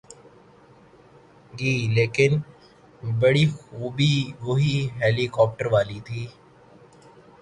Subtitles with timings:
[1.57, 2.31] گی‘ لیکن
[3.19, 4.13] بڑی خوبی
[4.45, 6.23] وہی ہیلی کاپٹر والی تھی۔